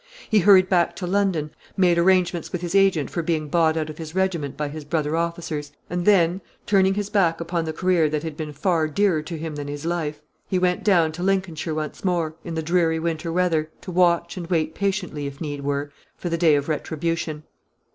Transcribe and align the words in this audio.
He 0.31 0.39
hurried 0.39 0.67
back 0.67 0.95
to 0.95 1.05
London, 1.05 1.51
made 1.77 1.99
arrangements 1.99 2.51
with 2.51 2.61
his 2.61 2.73
agent 2.73 3.11
for 3.11 3.21
being 3.21 3.49
bought 3.49 3.77
out 3.77 3.87
of 3.87 3.99
his 3.99 4.15
regiment 4.15 4.57
by 4.57 4.67
his 4.67 4.83
brother 4.83 5.15
officers, 5.15 5.73
and 5.91 6.07
then, 6.07 6.41
turning 6.65 6.95
his 6.95 7.11
back 7.11 7.39
upon 7.39 7.65
the 7.65 7.71
career 7.71 8.09
that 8.09 8.23
had 8.23 8.35
been 8.35 8.51
far 8.51 8.87
dearer 8.87 9.21
to 9.21 9.37
him 9.37 9.57
than 9.57 9.67
his 9.67 9.85
life, 9.85 10.19
he 10.47 10.57
went 10.57 10.83
down 10.83 11.11
to 11.11 11.21
Lincolnshire 11.21 11.75
once 11.75 12.03
more, 12.03 12.33
in 12.43 12.55
the 12.55 12.63
dreary 12.63 12.97
winter 12.97 13.31
weather, 13.31 13.69
to 13.81 13.91
watch 13.91 14.37
and 14.37 14.47
wait 14.47 14.73
patiently, 14.73 15.27
if 15.27 15.39
need 15.39 15.61
were, 15.61 15.91
for 16.17 16.29
the 16.29 16.35
day 16.37 16.55
of 16.55 16.67
retribution. 16.67 17.43